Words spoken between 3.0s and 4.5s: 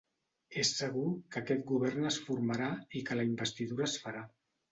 i que la investidura es farà.